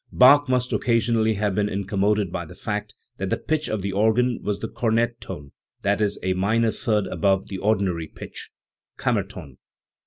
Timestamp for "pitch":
3.37-3.69, 8.07-8.49